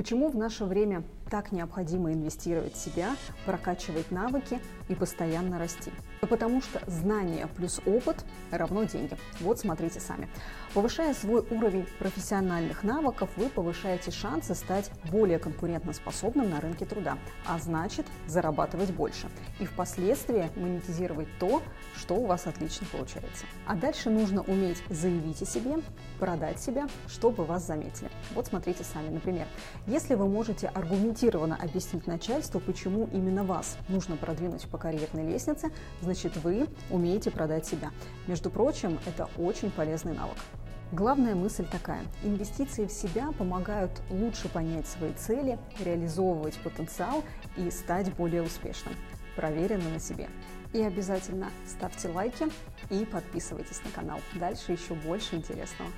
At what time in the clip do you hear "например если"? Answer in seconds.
29.08-30.14